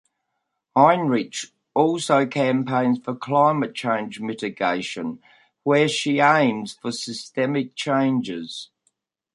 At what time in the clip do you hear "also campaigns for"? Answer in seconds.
1.75-3.15